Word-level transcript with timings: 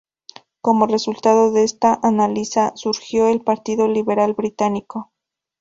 Como 0.61 0.87
resultado 0.87 1.51
de 1.53 1.63
esta 1.63 1.93
alianza 1.93 2.71
surgió 2.73 3.27
el 3.29 3.41
Partido 3.43 3.87
Liberal 3.87 4.33
Británico. 4.33 5.11